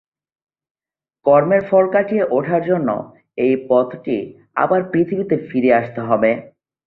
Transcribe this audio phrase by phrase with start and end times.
[1.25, 2.89] কর্মের ফল কাটিয়ে উঠার জন্য
[3.37, 4.17] এই পথটি
[4.55, 6.31] আবার পৃথিবীতে ফিরে আসতে হবে।